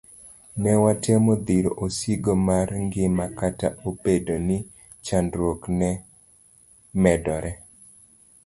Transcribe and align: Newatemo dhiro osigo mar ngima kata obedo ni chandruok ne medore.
Newatemo 0.61 1.33
dhiro 1.49 1.71
osigo 1.87 2.33
mar 2.47 2.67
ngima 2.85 3.25
kata 3.39 3.67
obedo 3.89 4.35
ni 4.47 4.57
chandruok 5.05 5.61
ne 5.79 5.89
medore. 7.01 7.51